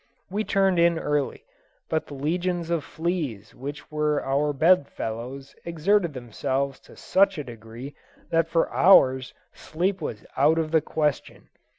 We 0.31 0.43
turned 0.43 0.79
in 0.79 0.97
early, 0.97 1.45
but 1.87 2.07
the 2.07 2.15
legions 2.15 2.71
of 2.71 2.83
fleas 2.83 3.53
which 3.53 3.91
were 3.91 4.25
our 4.25 4.51
bedfellows 4.51 5.55
exerted 5.63 6.15
themselves 6.15 6.79
to 6.79 6.95
such 6.95 7.37
a 7.37 7.43
degree 7.43 7.93
that 8.31 8.49
for 8.49 8.73
hours 8.73 9.35
sleep 9.53 10.01
was 10.01 10.25
out 10.35 10.57
of 10.57 10.71
the 10.71 10.81
question. 10.81 11.49